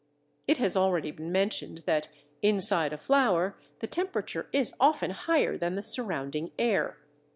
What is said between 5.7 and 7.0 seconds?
the surrounding air.